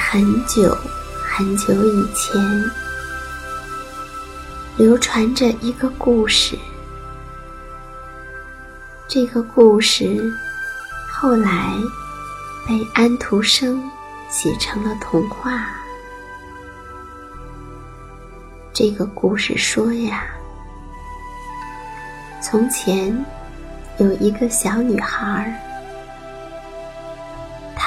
[0.00, 0.76] 很久
[1.22, 2.42] 很久以前，
[4.76, 6.58] 流传着一个故事。
[9.06, 10.32] 这个故事
[11.08, 11.76] 后来
[12.66, 13.80] 被安徒生
[14.28, 15.68] 写成了童话。
[18.72, 20.24] 这个故事说呀，
[22.42, 23.24] 从前
[23.98, 25.69] 有一个小女孩，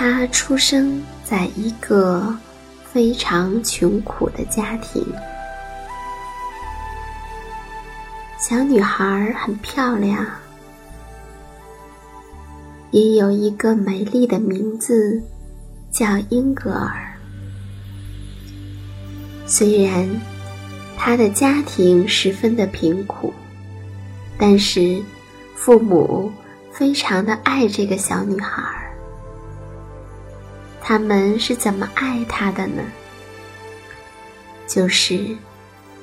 [0.04, 1.02] 她出生。
[1.24, 2.38] 在一个
[2.92, 5.02] 非常穷苦的家庭，
[8.38, 10.28] 小女孩很漂亮，
[12.92, 15.24] 也有一个美丽的名字，
[15.90, 17.18] 叫英格尔。
[19.48, 20.08] 虽然
[20.98, 23.34] 她的家庭十分的贫苦，
[24.38, 25.02] 但是
[25.56, 26.30] 父母
[26.74, 28.83] 非常的爱这个小女孩。
[30.84, 32.84] 他们是怎么爱她的呢？
[34.68, 35.36] 就是，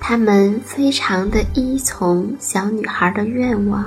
[0.00, 3.84] 他们非常的依从小女孩的愿望，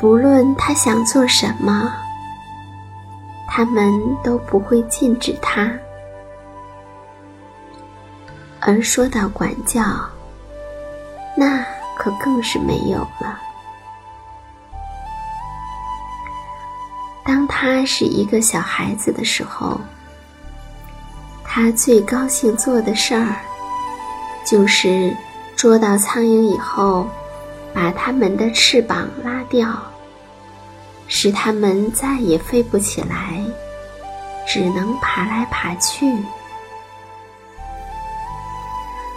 [0.00, 1.92] 不论她想做什么，
[3.48, 3.90] 他们
[4.22, 5.72] 都不会禁止她。
[8.60, 9.82] 而说到管教，
[11.36, 11.64] 那
[11.96, 13.40] 可更是没有了。
[17.54, 19.78] 他是一个小孩子的时候，
[21.44, 23.36] 他最高兴做的事儿，
[24.44, 25.14] 就是
[25.54, 27.06] 捉到苍蝇以后，
[27.74, 29.70] 把它们的翅膀拉掉，
[31.06, 33.44] 使它们再也飞不起来，
[34.48, 36.10] 只能爬来爬去。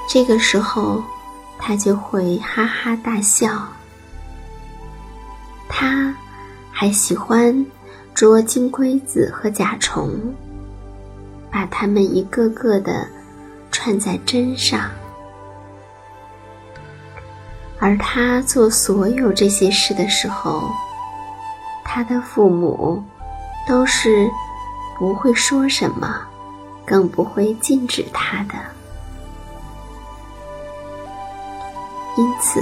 [0.09, 1.01] 这个时候，
[1.57, 3.49] 他就会哈哈大笑。
[5.69, 6.13] 他
[6.69, 7.65] 还喜欢。
[8.15, 10.09] 捉金龟子和甲虫，
[11.51, 13.05] 把它们一个个的
[13.73, 14.89] 串在针上。
[17.77, 20.71] 而他做所有这些事的时候，
[21.83, 23.03] 他的父母
[23.67, 24.29] 都是
[24.97, 26.17] 不会说什么，
[26.85, 28.53] 更不会禁止他的。
[32.17, 32.61] 因此，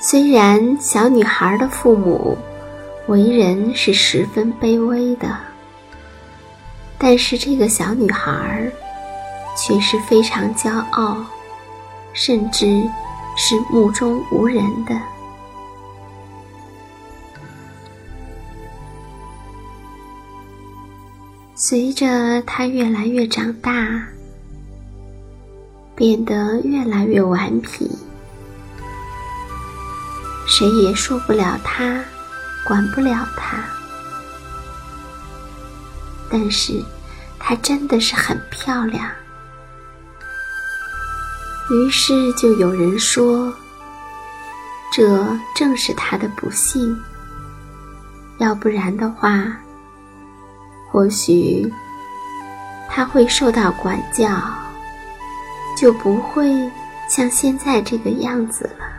[0.00, 2.38] 虽然小女孩的父母
[3.08, 5.38] 为人是十分卑微的，
[6.98, 8.70] 但是这个小女孩
[9.56, 11.24] 却是非常骄傲，
[12.12, 12.82] 甚至
[13.36, 15.00] 是目中无人的。
[21.54, 24.04] 随着她越来越长大，
[25.94, 27.88] 变得越来越顽皮。
[30.46, 32.04] 谁也说不了她，
[32.66, 33.58] 管不了她。
[36.28, 36.82] 但是，
[37.38, 39.08] 她真的是很漂亮。
[41.70, 43.54] 于是就有人说，
[44.92, 47.00] 这正是她的不幸。
[48.38, 49.56] 要不然的话，
[50.90, 51.72] 或许
[52.88, 54.28] 她会受到管教，
[55.76, 56.70] 就不会
[57.08, 58.95] 像现在这个样子了。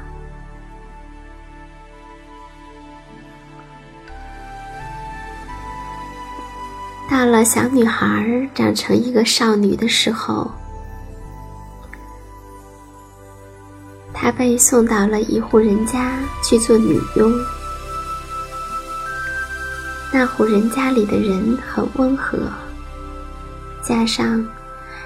[7.43, 10.49] 小女孩长成一个少女的时候，
[14.13, 17.33] 她被送到了一户人家去做女佣。
[20.11, 22.37] 那户人家里的人很温和，
[23.83, 24.45] 加上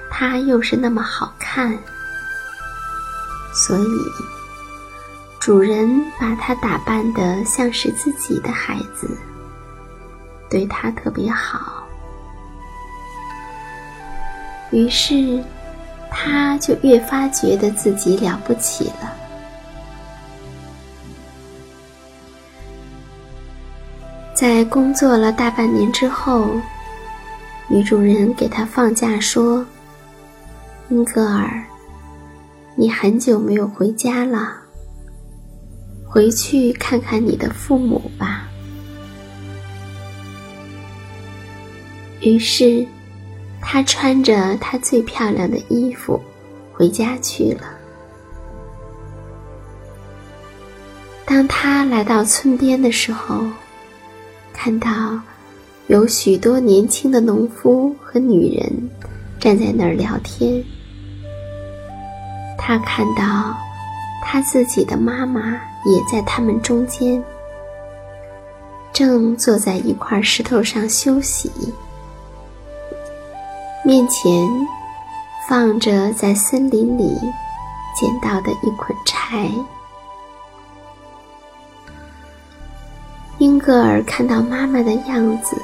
[0.09, 1.77] 她又是那么好看，
[3.53, 3.99] 所以
[5.39, 9.09] 主人把她打扮的像是自己的孩子，
[10.49, 11.80] 对她特别好。
[14.71, 15.43] 于是，
[16.09, 19.13] 他就越发觉得自己了不起了。
[24.33, 26.49] 在工作了大半年之后，
[27.67, 29.65] 女主人给他放假说
[30.89, 31.63] ：“英格尔，
[32.75, 34.53] 你很久没有回家了，
[36.07, 38.47] 回去看看你的父母吧。”
[42.21, 42.87] 于是。
[43.61, 46.19] 她穿着她最漂亮的衣服
[46.73, 47.63] 回家去了。
[51.25, 53.45] 当她来到村边的时候，
[54.51, 55.17] 看到
[55.87, 58.89] 有许多年轻的农夫和女人
[59.39, 60.61] 站在那儿聊天。
[62.57, 63.55] 她看到
[64.21, 65.51] 她自己的妈妈
[65.85, 67.23] 也在他们中间，
[68.91, 71.49] 正坐在一块石头上休息。
[73.83, 74.47] 面前
[75.49, 77.17] 放着在森林里
[77.95, 79.49] 捡到的一捆柴。
[83.39, 85.57] 英格尔看到妈妈的样子，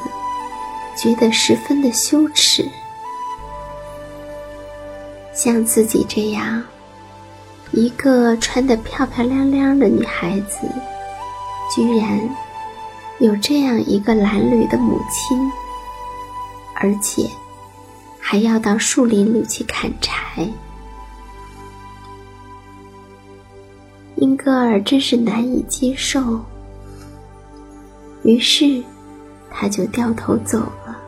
[0.96, 2.68] 觉得十分的羞耻。
[5.31, 6.64] 像自己这样
[7.72, 10.68] 一个穿得漂漂亮亮的女孩子，
[11.75, 12.19] 居然
[13.19, 15.40] 有这样一个褴褛的母亲，
[16.74, 17.30] 而且。
[18.30, 20.46] 还要到树林里去砍柴，
[24.18, 26.44] 英格尔真是难以接受。
[28.24, 28.84] 于是，
[29.50, 31.00] 他就掉头走了。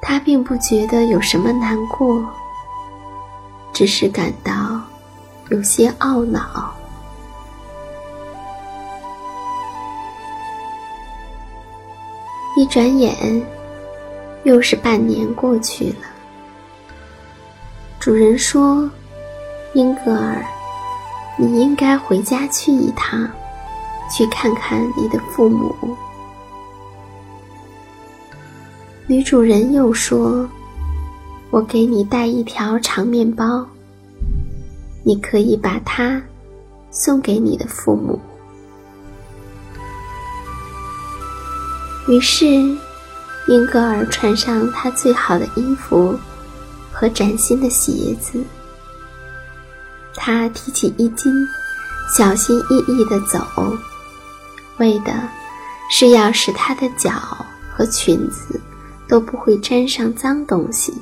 [0.00, 2.24] 他并不觉得有什么难过，
[3.72, 4.80] 只是感到
[5.48, 6.72] 有些懊恼。
[12.58, 13.40] 一转眼，
[14.42, 16.06] 又是半年过去了。
[18.00, 18.90] 主人说
[19.74, 20.44] ：“英格尔，
[21.38, 23.30] 你应该回家去一趟，
[24.10, 25.72] 去看看你的父母。”
[29.06, 30.44] 女主人又说
[31.52, 33.64] ：“我给你带一条长面包，
[35.04, 36.20] 你可以把它
[36.90, 38.18] 送给你的父母。”
[42.08, 42.46] 于是，
[43.48, 46.18] 英格尔穿上他最好的衣服
[46.90, 48.42] 和崭新的鞋子。
[50.14, 51.30] 他提起衣襟，
[52.16, 53.46] 小心翼翼地走，
[54.78, 55.12] 为的
[55.90, 57.10] 是要使他的脚
[57.70, 58.58] 和裙子
[59.06, 60.94] 都不会沾上脏东西。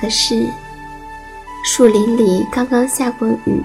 [0.00, 0.44] 可是，
[1.64, 3.62] 树林里刚刚下过雨。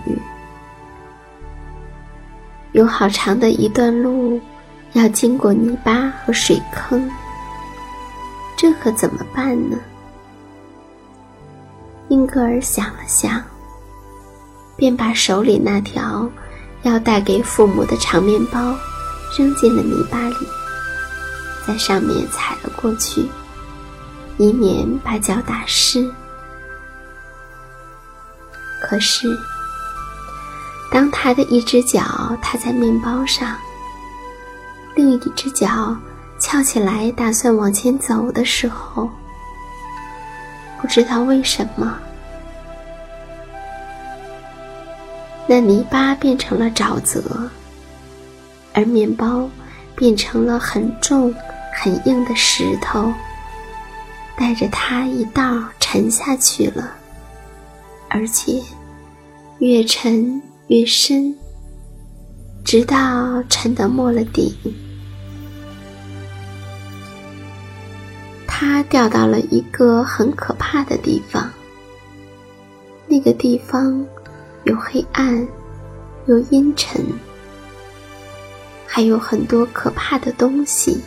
[2.74, 4.40] 有好长的一段路，
[4.94, 7.10] 要经过泥巴和水坑，
[8.58, 9.78] 这可怎么办呢？
[12.10, 13.42] 英格尔想了想，
[14.76, 16.30] 便把手里那条
[16.82, 18.76] 要带给父母的长面包
[19.38, 20.36] 扔进了泥巴里，
[21.66, 23.30] 在上面踩了过去。
[24.38, 26.12] 以免把脚打湿。
[28.82, 29.28] 可是，
[30.94, 33.58] 当他的一只脚踏在面包上，
[34.94, 35.98] 另一只脚
[36.40, 39.10] 翘起来打算往前走的时候，
[40.80, 41.98] 不知道为什么，
[45.48, 47.50] 那泥巴变成了沼泽，
[48.74, 49.50] 而面包
[49.96, 51.34] 变成了很重、
[51.74, 53.12] 很硬的石头，
[54.38, 56.92] 带着他一道沉下去了，
[58.10, 58.62] 而且
[59.58, 61.36] 越沉越深，
[62.64, 64.56] 直到沉得没了底。
[68.48, 71.52] 他掉到了一个很可怕的地方。
[73.06, 74.04] 那个地方
[74.64, 75.46] 有黑暗，
[76.28, 77.04] 有阴沉，
[78.88, 81.02] 还有很多可怕的东西。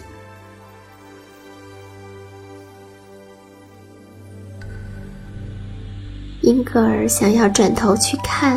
[6.43, 8.57] 英格尔想要转头去看，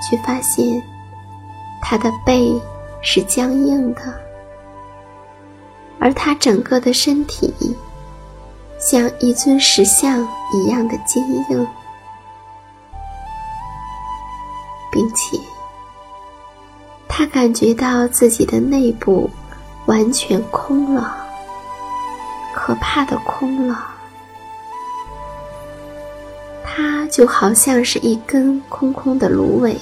[0.00, 0.82] 却发现
[1.82, 2.60] 他的背
[3.02, 4.00] 是僵硬的，
[5.98, 7.52] 而他整个的身体。
[8.78, 11.68] 像一尊石像一样的坚硬，
[14.90, 15.38] 并且
[17.06, 19.28] 他感觉到自己的内部
[19.84, 21.14] 完全空了，
[22.54, 23.89] 可怕的空了。
[26.72, 29.76] 它就好像是一根空空的芦苇，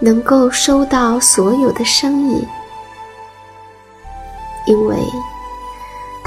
[0.00, 2.42] 能够收到所有的声音，
[4.66, 4.96] 因为。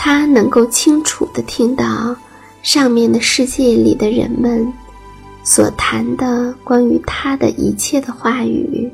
[0.01, 2.15] 他能够清楚地听到
[2.63, 4.65] 上面的世界里的人们
[5.43, 8.89] 所谈的关于他的一切的话语，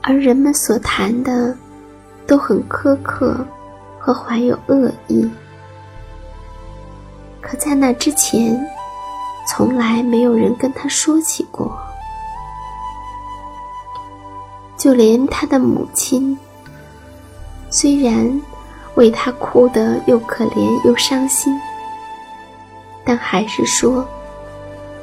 [0.00, 1.54] 而人们所谈的
[2.26, 3.36] 都很苛刻
[3.98, 5.28] 和怀有恶意。
[7.46, 8.60] 可在那之前，
[9.46, 11.70] 从来没有人跟他说起过，
[14.76, 16.36] 就连他的母亲，
[17.70, 18.42] 虽然。
[18.96, 21.54] 为他哭得又可怜又伤心，
[23.04, 24.08] 但还是说：“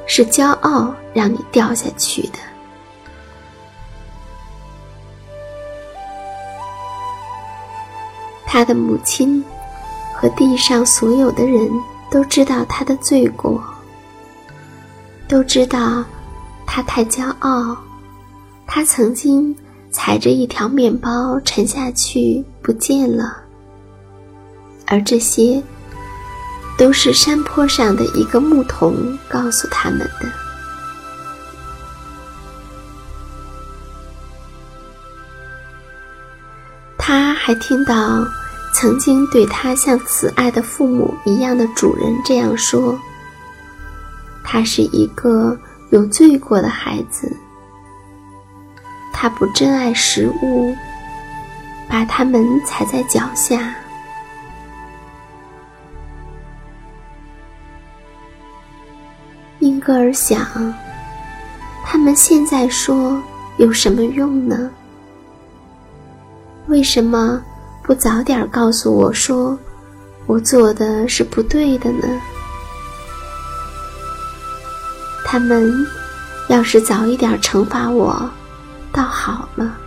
[0.08, 2.40] 是骄傲让你掉下去的。”
[8.48, 9.46] 他的母亲
[10.16, 11.70] 和地上所有的人
[12.14, 13.60] 都知道他的罪过，
[15.28, 16.06] 都知道
[16.64, 17.76] 他太骄傲，
[18.68, 19.56] 他曾经
[19.90, 23.36] 踩着一条面包沉下去不见了。
[24.86, 25.60] 而这些，
[26.78, 30.32] 都是山坡上的一个牧童告诉他们的。
[36.96, 38.24] 他还听到
[38.74, 43.00] 曾经对他像慈爱的父母一样的主人这样说
[44.44, 45.58] ：“他是一个
[45.92, 47.32] 有罪过的孩子，
[49.14, 50.76] 他不珍爱食物，
[51.88, 53.74] 把他们踩在脚下。”
[59.60, 60.46] 英格尔想，
[61.86, 63.24] 他们现在说
[63.58, 64.70] 有什么用呢？
[66.68, 67.42] 为什么
[67.84, 69.58] 不早点告诉我说
[70.26, 72.08] 我做的是不对的呢？
[75.26, 75.86] 他们
[76.48, 78.30] 要是早一点惩罚我，
[78.94, 79.78] 倒好了。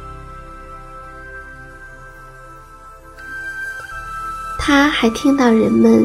[4.58, 6.04] 他还听到人们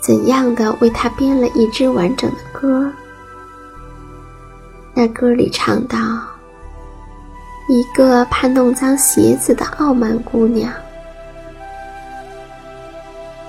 [0.00, 2.90] 怎样的为他编了一支完整的歌。
[4.92, 5.98] 那歌里唱道
[7.68, 10.72] ：“一个怕弄脏鞋子的傲慢姑娘。”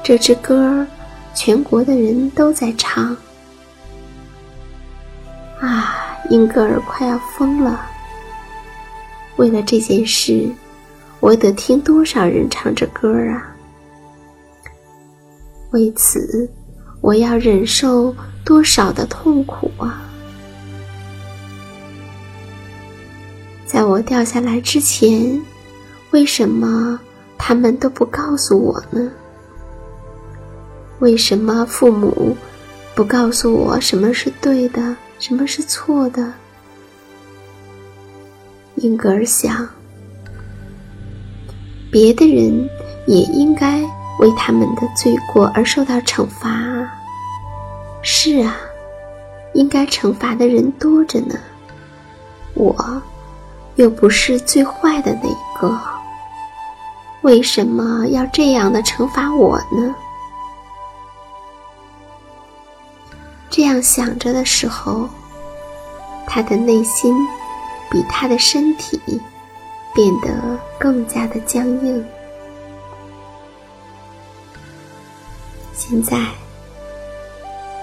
[0.09, 0.83] 这支歌，
[1.35, 3.15] 全国的人都在唱。
[5.59, 7.85] 啊，英格尔快要疯了。
[9.35, 10.49] 为了这件事，
[11.19, 13.55] 我得听多少人唱这歌啊？
[15.73, 16.49] 为此，
[17.01, 18.11] 我要忍受
[18.43, 20.01] 多少的痛苦啊？
[23.67, 25.39] 在我掉下来之前，
[26.09, 26.99] 为什么
[27.37, 29.11] 他们都不告诉我呢？
[30.99, 32.35] 为什么父母
[32.95, 36.33] 不告诉我什么是对的，什么是错的？
[38.75, 39.67] 英格尔想，
[41.91, 42.69] 别的人
[43.07, 43.81] 也应该
[44.19, 46.93] 为他们的罪过而受到惩罚啊！
[48.01, 48.57] 是啊，
[49.53, 51.35] 应该惩罚的人多着呢，
[52.53, 53.01] 我。
[53.75, 55.79] 又不是最坏的那一个，
[57.21, 59.95] 为什么要这样的惩罚我呢？
[63.49, 65.09] 这样想着的时候，
[66.27, 67.15] 他的内心
[67.89, 68.99] 比他的身体
[69.93, 72.05] 变得更加的僵硬。
[75.73, 76.27] 现在，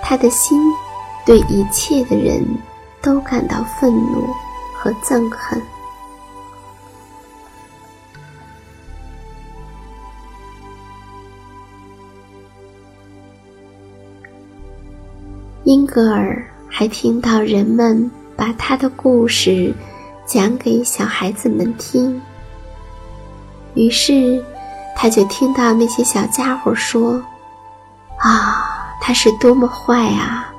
[0.03, 0.61] 他的心
[1.25, 2.47] 对一切的人
[3.03, 4.33] 都感到愤怒
[4.77, 5.61] 和憎恨。
[15.67, 19.75] 英格尔还听到人们把他的故事
[20.25, 22.23] 讲给小孩子们听，
[23.75, 24.41] 于是
[24.95, 27.21] 他就听到那些小家伙说
[28.23, 28.65] ：“啊，
[29.01, 30.55] 他是多么坏啊！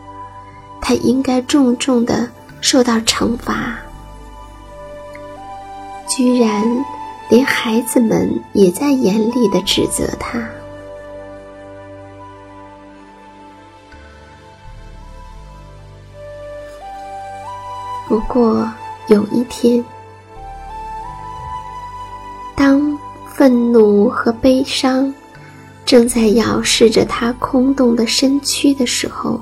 [0.82, 3.78] 他应该重重的受到惩罚。”
[6.06, 6.86] 居然
[7.30, 10.38] 连孩子们也在严厉的指责他。
[18.08, 18.66] 不过
[19.10, 19.84] 有一天，
[22.56, 22.98] 当
[23.34, 25.14] 愤怒和悲伤
[25.86, 29.42] 正在咬噬着他空洞的身躯的时候，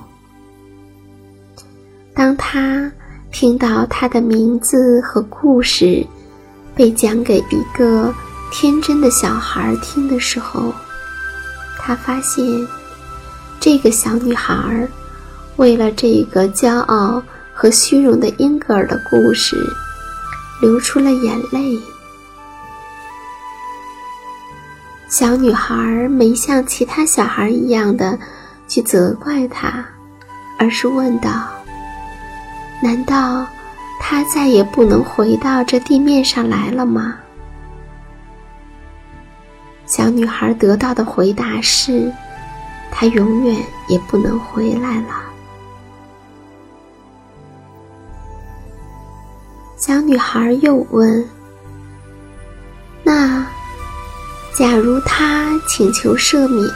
[2.16, 2.92] 当他
[3.32, 6.04] 听到他的名字和故事
[6.74, 8.12] 被讲给一个
[8.52, 10.74] 天真的小孩听的时候，
[11.78, 12.44] 他发现
[13.60, 14.88] 这个小女孩
[15.58, 17.22] 为了这个骄傲。
[17.66, 19.58] 和虚荣的英格尔的故事，
[20.62, 21.82] 流出了眼泪。
[25.08, 28.20] 小女孩没像其他小孩一样的
[28.68, 29.84] 去责怪他，
[30.60, 31.48] 而是问道
[32.84, 33.48] ：“难道
[34.00, 37.16] 他再也不能回到这地面上来了吗？”
[39.88, 42.14] 小女孩得到的回答是
[42.94, 45.24] ：“他永远也不能回来了。”
[49.86, 51.24] 小女孩又问
[53.06, 53.46] ：“那，
[54.52, 56.68] 假如他请求赦免，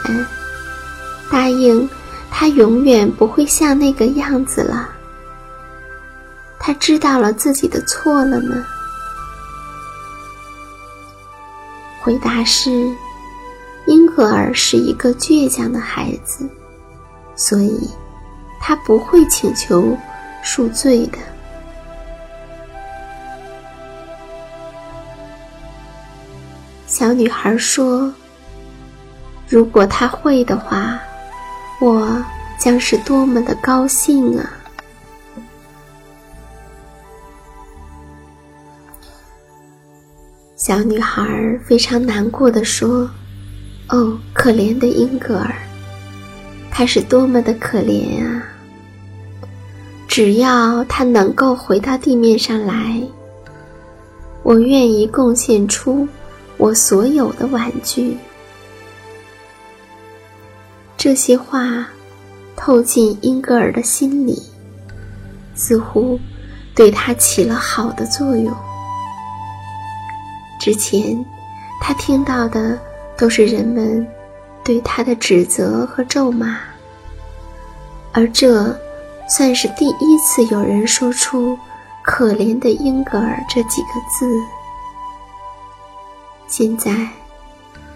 [1.28, 1.90] 答应
[2.30, 4.88] 他永远不会像那个样子了，
[6.60, 8.64] 他知道了自己的错了呢？”
[12.00, 12.70] 回答是
[13.88, 16.48] ：“英格尔是一个倔强的孩子，
[17.34, 17.90] 所以
[18.60, 19.98] 他不会请求
[20.44, 21.18] 恕罪的。”
[27.00, 28.12] 小女孩说
[29.48, 31.00] ：“如果他会的话，
[31.80, 32.22] 我
[32.58, 34.52] 将是多么的高兴啊！”
[40.56, 43.10] 小女孩非常难过的说
[43.88, 45.54] ：“哦，可怜的英格尔，
[46.70, 48.42] 他是多么的可怜啊！
[50.06, 53.02] 只要他能够回到地面上来，
[54.42, 56.06] 我愿意贡献出。”
[56.60, 58.18] 我所有的玩具。
[60.94, 61.88] 这些话
[62.54, 64.42] 透进英格尔的心里，
[65.54, 66.20] 似乎
[66.74, 68.54] 对他起了好的作用。
[70.60, 71.24] 之前
[71.80, 72.78] 他听到的
[73.16, 74.06] 都是人们
[74.62, 76.58] 对他的指责和咒骂，
[78.12, 78.78] 而这
[79.26, 81.56] 算是第一次有人说出
[82.04, 84.26] “可怜的英格尔”这几个字。
[86.50, 87.08] 现在，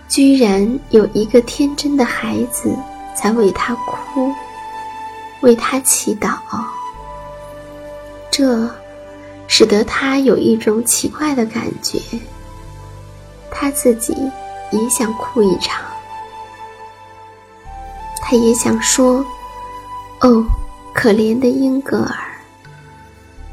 [0.06, 2.72] 居然有一个天真的孩子
[3.12, 4.32] 在为他哭，
[5.40, 6.38] 为他祈祷。
[8.30, 8.70] 这
[9.48, 11.98] 使得他有一种奇怪的感觉，
[13.50, 14.14] 他自己
[14.70, 15.82] 也想哭一场，
[18.22, 19.26] 他也想说
[20.22, 20.46] ：“哦，
[20.94, 22.16] 可怜的英格尔。”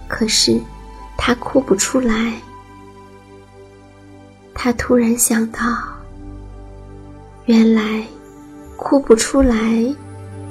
[0.07, 0.61] 可是，
[1.17, 2.33] 他哭不出来。
[4.63, 5.59] 他突然想到，
[7.45, 8.05] 原来
[8.77, 9.57] 哭不出来，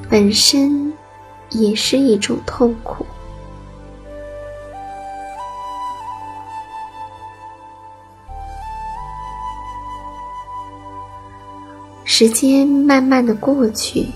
[0.08, 0.92] 本身
[1.50, 3.06] 也是一种痛苦。
[12.02, 14.08] 时间慢慢的过去，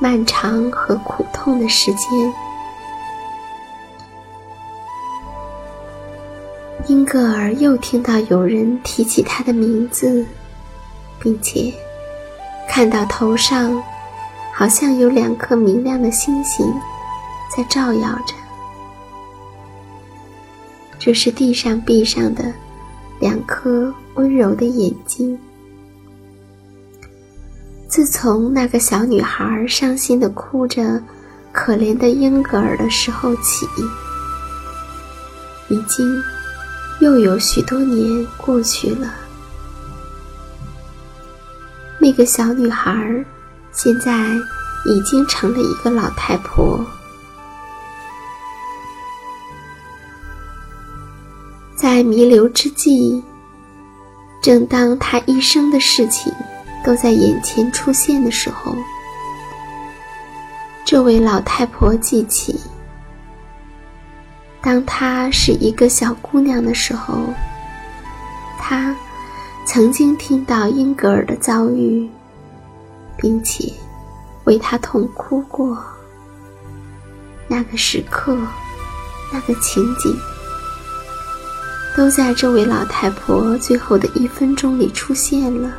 [0.00, 2.49] 漫长和苦痛的时间。
[6.90, 10.26] 英格尔又听到有人提起他的名字，
[11.20, 11.72] 并且
[12.68, 13.80] 看到头上
[14.52, 16.66] 好像有两颗明亮的星星
[17.56, 18.34] 在照耀着。
[20.98, 22.52] 这是地上闭上的
[23.20, 25.38] 两颗温柔的眼睛。
[27.86, 31.00] 自从那个小女孩伤心的哭着
[31.54, 33.64] “可怜的英格尔”的时候起，
[35.68, 36.04] 已经
[37.00, 39.12] 又有许多年过去了。
[41.98, 43.24] 那个小女孩
[43.72, 44.28] 现在
[44.86, 46.84] 已经成了一个老太婆。
[51.76, 53.22] 在弥留之际，
[54.42, 56.32] 正当她一生的事情。
[56.82, 58.74] 都在眼前出现的时候，
[60.82, 62.58] 这位老太婆记起，
[64.62, 67.32] 当她是一个小姑娘的时候，
[68.58, 68.94] 她
[69.66, 72.08] 曾经听到英格尔的遭遇，
[73.16, 73.72] 并且
[74.44, 75.78] 为他痛哭过。
[77.46, 78.36] 那个时刻，
[79.32, 80.16] 那个情景，
[81.96, 85.72] 都在这位老太婆最后的一分钟里出现了。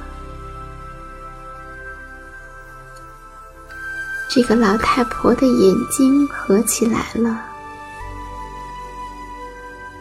[4.30, 7.42] 这个老太婆的眼睛合起来了，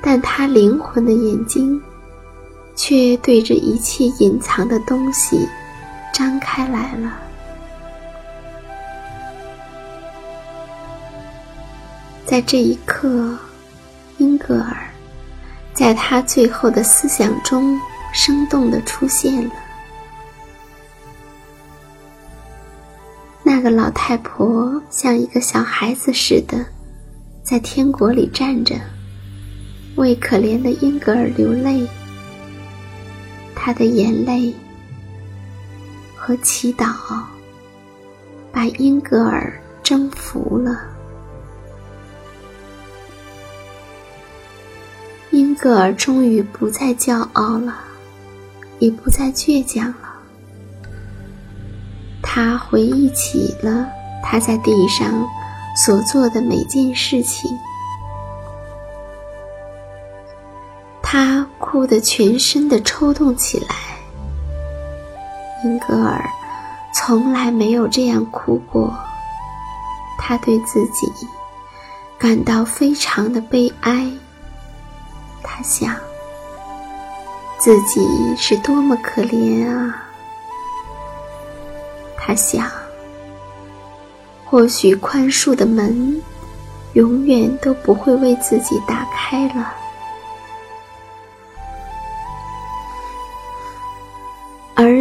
[0.03, 1.81] 但他灵魂的眼睛
[2.75, 5.47] 却对着一切隐藏的东西
[6.13, 7.17] 张开来了。
[12.25, 13.37] 在这一刻，
[14.19, 14.77] 英格尔
[15.75, 17.77] 在他最后的思想中
[18.13, 19.51] 生动的出现了。
[23.43, 26.65] 那个老太婆像一个小孩子似的，
[27.43, 28.77] 在天国里站着，
[29.96, 31.87] 为可怜的英格尔流泪。
[33.55, 34.55] 她的眼泪
[36.16, 36.92] 和祈祷
[38.53, 40.81] 把英格尔征服了。
[45.31, 47.76] 英格尔终于不再骄傲了，
[48.79, 50.09] 也不再倔强了。
[52.22, 53.87] 他回忆起了
[54.22, 55.26] 他在地上
[55.76, 57.50] 所做的每件事情，
[61.12, 63.75] 他哭得全身的抽动起来。
[65.64, 66.25] 英格尔
[66.94, 68.96] 从来没有这样哭过，
[70.20, 71.12] 他对自己
[72.16, 74.09] 感到非常的悲哀。
[75.42, 75.96] 他想，
[77.59, 78.01] 自己
[78.37, 80.05] 是多么可怜啊！
[82.16, 82.70] 他想，
[84.44, 86.23] 或许宽恕的门
[86.92, 89.75] 永远都不会为自己打开了。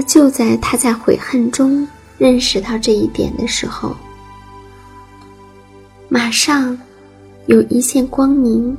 [0.09, 3.95] 就在他在悔恨中认识到这一点的时候，
[6.07, 6.75] 马上
[7.45, 8.75] 有一线光明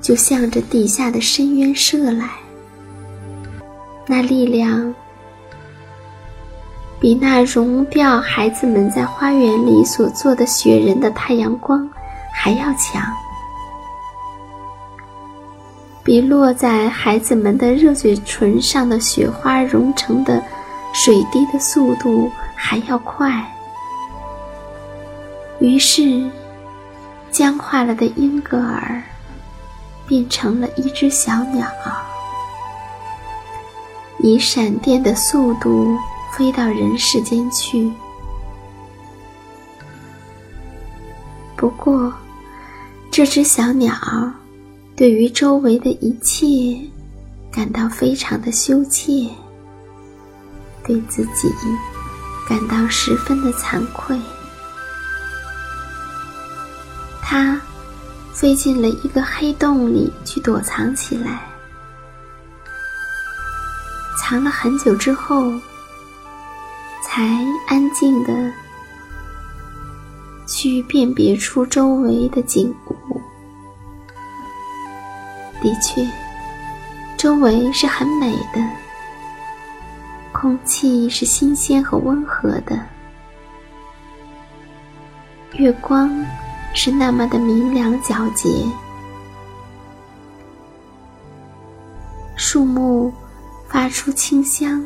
[0.00, 2.30] 就向着地下的深渊射来，
[4.06, 4.94] 那力量。
[6.98, 11.86] 比那融掉孩子们在花园里所做的雪人的太阳光
[12.32, 13.04] 还要强，
[16.06, 20.40] 比落在孩子们的热嘴唇上的雪花融成的
[20.94, 23.44] 水滴的速度还要快。
[25.58, 26.30] 于是，
[27.32, 29.02] 僵化了的英格尔
[30.06, 31.66] 变成了一只小鸟，
[34.20, 35.94] 以闪电的速度。
[36.32, 37.90] 飞到人世间去。
[41.56, 42.12] 不过，
[43.10, 43.94] 这只小鸟
[44.96, 46.80] 对于周围的一切
[47.52, 49.28] 感到非常的羞怯，
[50.82, 51.52] 对自己
[52.48, 54.18] 感到十分的惭愧。
[57.20, 57.60] 它
[58.32, 61.42] 飞进了一个黑洞里去躲藏起来，
[64.18, 65.52] 藏了很久之后。
[67.08, 67.22] 才
[67.68, 68.52] 安静的
[70.46, 73.05] 去辨别出周围的景物。
[75.60, 76.06] 的确，
[77.16, 78.60] 周围是很美的，
[80.32, 82.78] 空气是新鲜和温和的，
[85.54, 86.24] 月光
[86.74, 88.48] 是那么的明亮皎洁，
[92.36, 93.12] 树木
[93.68, 94.84] 发出清香。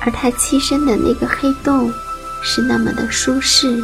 [0.00, 1.92] 而他栖身的那个黑洞
[2.42, 3.82] 是那么的舒适，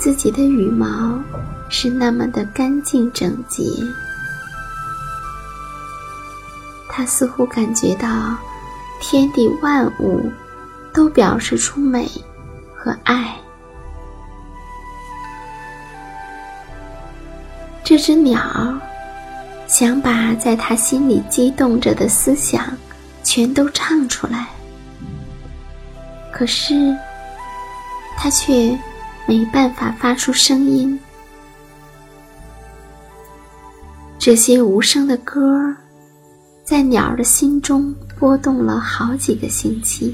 [0.00, 1.20] 自己的羽毛
[1.68, 3.62] 是那么的干净整洁，
[6.88, 8.34] 他似乎感觉到
[8.98, 10.32] 天地万物
[10.94, 12.10] 都表示出美
[12.74, 13.36] 和爱。
[17.84, 18.40] 这只鸟
[19.66, 22.74] 想把在他心里激动着的思想
[23.22, 24.46] 全都唱出来，
[26.32, 26.96] 可是
[28.16, 28.74] 他却
[29.30, 30.98] 没办法发出声音。
[34.18, 35.76] 这些无声的歌儿，
[36.64, 40.12] 在鸟儿的心中波动了好几个星期。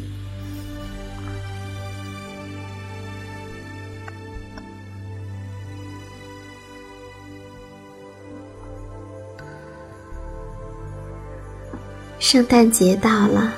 [12.19, 13.51] 圣诞节到了，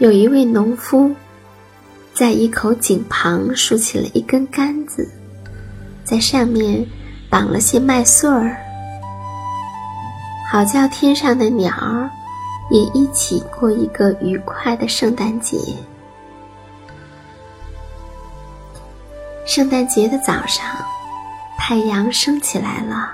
[0.00, 1.10] 有一位农夫
[2.20, 5.10] 在一口井旁竖起了一根杆子，
[6.04, 6.86] 在上面
[7.30, 8.58] 绑了些麦穗儿，
[10.52, 12.10] 好叫天上的鸟儿
[12.70, 15.56] 也一起过一个愉快的圣诞节。
[19.46, 20.66] 圣诞节的早上，
[21.56, 23.12] 太阳升起来了，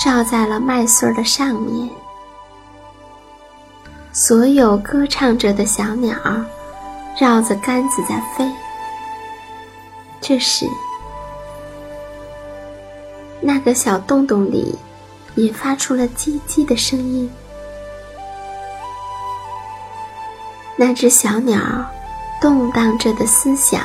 [0.00, 1.90] 照在了麦穗儿的上面。
[4.12, 6.16] 所有歌唱着的小鸟
[7.20, 8.50] 绕着杆子在飞。
[10.20, 10.66] 这时，
[13.40, 14.76] 那个小洞洞里
[15.34, 17.30] 也发出了叽叽的声音。
[20.76, 21.60] 那只小鸟
[22.40, 23.82] 动荡着的思想，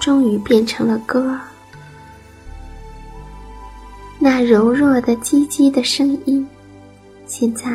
[0.00, 1.38] 终于变成了歌。
[4.18, 6.48] 那柔弱的叽叽的声音，
[7.26, 7.66] 现在。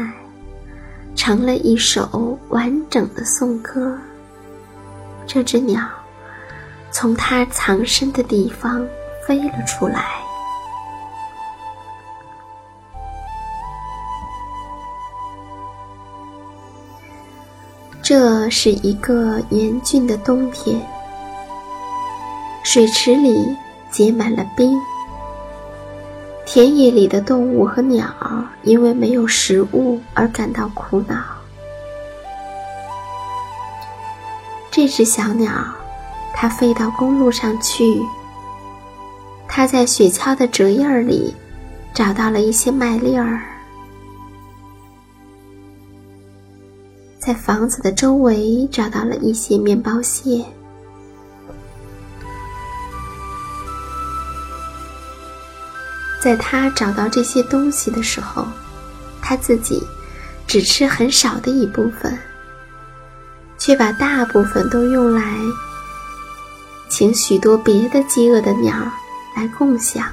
[1.13, 3.99] 成了一首完整的颂歌。
[5.33, 5.81] 这只鸟
[6.91, 8.85] 从它藏身的地方
[9.25, 10.03] 飞了出来。
[18.01, 20.85] 这是一个严峻的冬天，
[22.65, 23.55] 水池里
[23.89, 24.77] 结满了冰。
[26.45, 28.05] 田野里的动物和鸟
[28.63, 31.40] 因为没有食物而感到苦恼。
[34.81, 35.53] 这只小鸟，
[36.33, 38.01] 它飞到公路上去。
[39.47, 41.35] 它在雪橇的折页里
[41.93, 43.43] 找到了一些麦粒儿，
[47.19, 50.43] 在房子的周围找到了一些面包屑。
[56.19, 58.47] 在他找到这些东西的时候，
[59.21, 59.79] 他自己
[60.47, 62.17] 只吃很少的一部分，
[63.63, 65.37] 却把大部分都用来
[66.89, 68.73] 请许多别的饥饿的鸟
[69.35, 70.03] 来共享。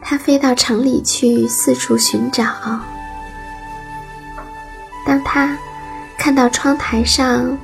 [0.00, 2.44] 他飞到城里去四处寻找。
[5.04, 5.58] 当他
[6.16, 7.58] 看到窗台上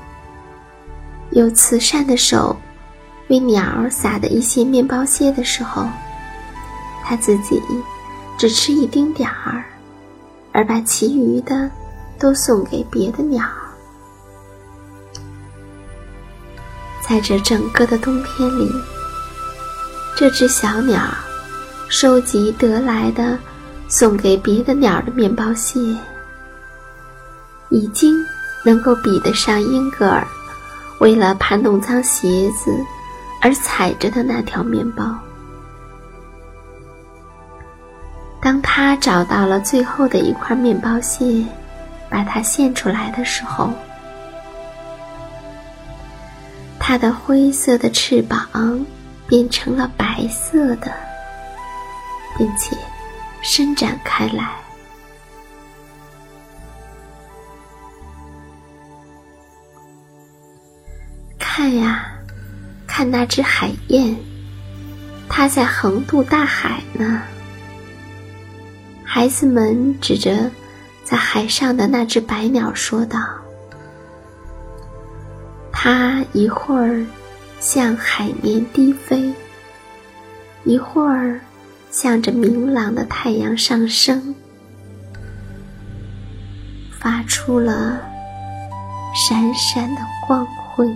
[1.31, 2.57] 有慈善的手。
[3.29, 5.85] 为鸟儿撒的一些面包屑的时候，
[7.03, 7.61] 他自己
[8.39, 9.65] 只吃一丁点儿，
[10.53, 11.69] 而把其余的
[12.19, 13.45] 都送给别的鸟。
[17.07, 18.71] 在这整个的冬天里，
[20.17, 21.01] 这只小鸟
[21.89, 23.39] 收集得来的
[23.89, 25.79] 送给别的鸟的面包屑，
[27.71, 28.15] 已经
[28.65, 30.27] 能够比得上英格尔
[31.01, 32.71] 为了怕弄脏鞋子。
[33.43, 35.05] 而踩着的那条面包，
[38.41, 41.45] 当他找到了最后的一块面包屑，
[42.09, 43.73] 把它献出来的时候，
[46.79, 48.87] 它的灰色的翅膀
[49.27, 50.93] 变成了白色的，
[52.37, 52.77] 并且
[53.43, 54.51] 伸展开来。
[61.39, 62.13] 看呀！
[62.87, 64.17] 看那只海燕，
[65.29, 67.23] 它在横渡大海呢。
[69.05, 70.51] 孩子们指着
[71.07, 73.21] 在海上的那只白鸟说道
[75.71, 77.07] ：“它一会儿
[77.61, 79.33] 向海面低飞，
[80.65, 81.41] 一会儿
[81.93, 84.35] 向着明朗的太阳上升，
[86.91, 88.01] 发出了
[89.15, 90.93] 闪闪的光辉。”